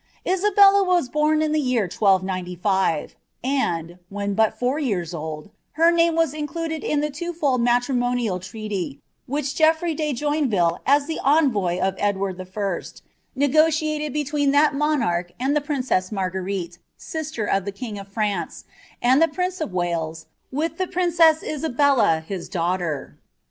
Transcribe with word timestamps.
Isabella 0.25 0.83
was 0.83 1.09
bom 1.09 1.43
in 1.43 1.51
the 1.51 1.59
year 1.59 1.83
1295, 1.83 3.15
and, 3.43 3.99
when 4.09 4.33
but 4.33 4.57
four 4.57 4.79
years 4.79 5.13
old, 5.13 5.51
he 5.77 5.91
name 5.91 6.15
was 6.15 6.33
included 6.33 6.83
in 6.83 7.01
the 7.01 7.11
twofold 7.11 7.61
mairimonial 7.61 8.39
treaty 8.41 8.99
whicli 9.29 9.43
Ceot&tjit 9.61 10.17
Joinviltc, 10.17 10.79
as 10.87 11.05
the 11.05 11.19
envoy 11.23 11.77
of 11.79 11.93
Edward 11.99 12.41
I., 12.41 12.81
negotiated 13.35 14.11
between 14.11 14.51
iJist 14.53 14.71
aoMlit 14.73 15.31
and 15.39 15.55
Ihe 15.55 15.63
princess 15.63 16.11
Marguerite, 16.11 16.79
sister 16.97 17.45
of 17.45 17.65
the 17.65 17.71
king 17.71 17.99
of 17.99 18.11
Fnutce, 18.11 18.63
uul 19.03 19.19
the 19.19 19.27
pliW 19.27 19.61
»f 19.61 19.69
Wales, 19.71 20.25
with 20.51 20.79
the 20.79 20.87
princess 20.87 21.43
Isabella 21.43 22.23
his 22.27 22.49
dauirhler. 22.49 23.17